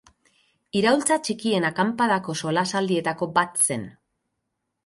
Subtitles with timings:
[0.79, 3.85] Iraultza Txikien Akanpadako solasaldietako bat zen.